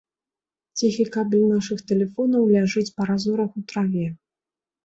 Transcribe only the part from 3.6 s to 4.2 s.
ў траве.